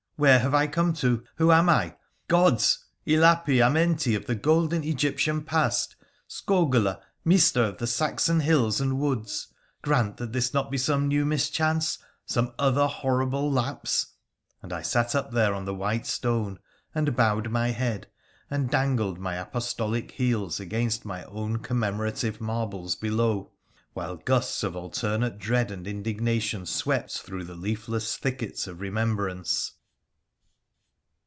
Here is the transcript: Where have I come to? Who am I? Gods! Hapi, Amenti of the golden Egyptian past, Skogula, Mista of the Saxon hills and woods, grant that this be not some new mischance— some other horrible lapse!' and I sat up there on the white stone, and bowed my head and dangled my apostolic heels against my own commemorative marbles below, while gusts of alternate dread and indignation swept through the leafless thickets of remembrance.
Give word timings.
Where 0.17 0.37
have 0.37 0.53
I 0.53 0.67
come 0.67 0.93
to? 0.97 1.23
Who 1.37 1.51
am 1.51 1.67
I? 1.67 1.95
Gods! 2.27 2.85
Hapi, 3.07 3.57
Amenti 3.59 4.13
of 4.13 4.27
the 4.27 4.35
golden 4.35 4.83
Egyptian 4.83 5.43
past, 5.43 5.95
Skogula, 6.27 6.99
Mista 7.25 7.63
of 7.63 7.79
the 7.79 7.87
Saxon 7.87 8.41
hills 8.41 8.79
and 8.79 8.99
woods, 8.99 9.47
grant 9.81 10.17
that 10.17 10.31
this 10.31 10.51
be 10.51 10.53
not 10.59 10.79
some 10.79 11.07
new 11.07 11.25
mischance— 11.25 11.97
some 12.37 12.53
other 12.59 12.85
horrible 12.85 13.51
lapse!' 13.51 14.13
and 14.61 14.71
I 14.71 14.83
sat 14.83 15.15
up 15.15 15.31
there 15.31 15.55
on 15.55 15.65
the 15.65 15.73
white 15.73 16.05
stone, 16.05 16.59
and 16.93 17.15
bowed 17.15 17.49
my 17.49 17.69
head 17.69 18.05
and 18.47 18.69
dangled 18.69 19.17
my 19.19 19.33
apostolic 19.37 20.11
heels 20.11 20.59
against 20.59 21.03
my 21.03 21.23
own 21.23 21.57
commemorative 21.57 22.39
marbles 22.39 22.95
below, 22.95 23.53
while 23.93 24.17
gusts 24.17 24.61
of 24.61 24.75
alternate 24.75 25.39
dread 25.39 25.71
and 25.71 25.87
indignation 25.87 26.67
swept 26.67 27.21
through 27.23 27.45
the 27.45 27.55
leafless 27.55 28.15
thickets 28.17 28.67
of 28.67 28.81
remembrance. 28.81 29.77